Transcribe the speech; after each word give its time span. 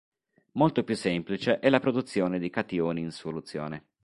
Molto 0.53 0.83
più 0.83 0.95
semplice 0.95 1.59
è 1.59 1.69
la 1.69 1.79
produzione 1.79 2.39
di 2.39 2.49
cationi 2.49 3.01
in 3.01 3.11
soluzione. 3.11 3.85